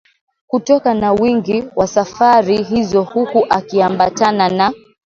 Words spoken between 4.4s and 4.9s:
na